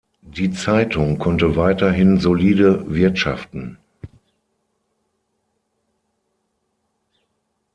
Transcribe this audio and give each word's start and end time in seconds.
Die 0.23 0.49
Zeitung 0.51 1.19
konnte 1.19 1.55
weiterhin 1.55 2.19
solide 2.19 2.91
wirtschaften. 2.91 3.77